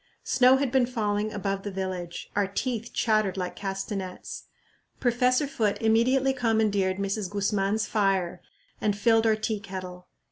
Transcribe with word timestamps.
Snow 0.23 0.57
had 0.57 0.71
been 0.71 0.87
falling 0.87 1.31
above 1.31 1.61
the 1.61 1.69
village; 1.69 2.31
our 2.35 2.47
teeth 2.47 2.91
chattered 2.91 3.37
like 3.37 3.55
castanets. 3.55 4.45
Professor 4.99 5.45
Foote 5.45 5.79
immediately 5.79 6.33
commandeered 6.33 6.97
Mrs. 6.97 7.29
Guzman's 7.29 7.85
fire 7.85 8.41
and 8.81 8.97
filled 8.97 9.27
our 9.27 9.35
tea 9.35 9.59
kettle. 9.59 10.07